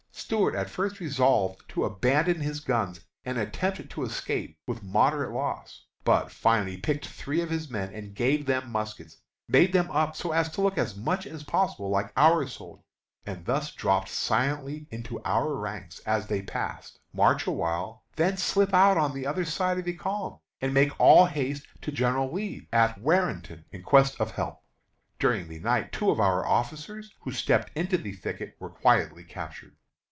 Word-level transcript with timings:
Stuart 0.13 0.55
at 0.55 0.69
first 0.69 1.01
resolved 1.01 1.67
to 1.69 1.83
abandon 1.83 2.39
his 2.39 2.61
guns 2.61 3.01
and 3.25 3.37
attempt 3.37 3.89
to 3.89 4.03
escape 4.03 4.57
with 4.65 4.81
moderate 4.83 5.33
loss, 5.33 5.85
but 6.05 6.31
finally 6.31 6.77
picked 6.77 7.05
three 7.05 7.41
of 7.41 7.49
his 7.49 7.69
men, 7.69 8.13
gave 8.13 8.45
them 8.45 8.71
muskets, 8.71 9.17
made 9.49 9.73
them 9.73 9.91
up 9.91 10.15
so 10.15 10.31
as 10.31 10.49
to 10.51 10.61
look 10.61 10.77
as 10.77 10.95
much 10.95 11.27
as 11.27 11.43
possible 11.43 11.89
like 11.89 12.13
our 12.15 12.47
soldiers, 12.47 12.85
and 13.25 13.43
thus 13.45 13.73
drop 13.73 14.07
silently 14.07 14.87
into 14.89 15.21
our 15.25 15.53
ranks 15.53 15.99
as 16.05 16.27
they 16.27 16.41
passed, 16.41 16.99
march 17.11 17.45
awhile, 17.45 18.05
then 18.15 18.37
slip 18.37 18.73
out 18.73 18.95
on 18.97 19.13
the 19.13 19.27
other 19.27 19.43
side 19.43 19.79
of 19.79 19.83
the 19.83 19.93
column, 19.97 20.39
and 20.61 20.73
make 20.73 20.97
all 20.97 21.25
haste 21.25 21.67
to 21.81 21.91
General 21.91 22.31
Lee, 22.31 22.69
at 22.71 22.97
Warrenton, 23.01 23.65
in 23.73 23.83
quest 23.83 24.21
of 24.21 24.31
help. 24.31 24.61
During 25.19 25.49
the 25.49 25.59
night 25.59 25.91
two 25.91 26.09
of 26.09 26.21
our 26.21 26.45
officers, 26.47 27.11
who 27.19 27.33
stepped 27.33 27.75
into 27.75 27.97
the 27.97 28.13
thicket, 28.13 28.55
were 28.59 28.69
quietly 28.69 29.25
captured. 29.25 29.75